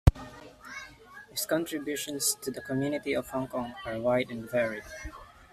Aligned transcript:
His 1.29 1.45
contributions 1.45 2.33
to 2.41 2.49
the 2.49 2.63
community 2.63 3.13
of 3.13 3.29
Hong 3.29 3.47
Kong 3.47 3.75
are 3.85 3.99
wide 3.99 4.31
and 4.31 4.49
varied. 4.49 4.81